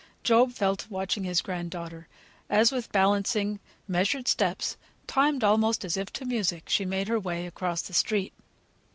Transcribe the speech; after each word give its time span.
Job 0.23 0.51
fell 0.51 0.75
to 0.75 0.89
watching 0.89 1.25
his 1.25 1.43
grand 1.43 1.69
daughter, 1.69 2.07
as 2.49 2.71
with 2.71 2.91
balancing, 2.91 3.59
measured 3.87 4.27
steps, 4.27 4.75
timed 5.05 5.43
almost 5.43 5.85
as 5.85 5.95
if 5.95 6.11
to 6.11 6.25
music, 6.25 6.63
she 6.67 6.85
made 6.85 7.07
her 7.07 7.19
way 7.19 7.45
across 7.45 7.83
the 7.83 7.93
street. 7.93 8.33